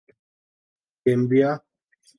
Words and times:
Gambia 1.05 1.51